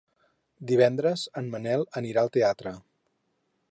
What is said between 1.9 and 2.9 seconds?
anirà al teatre.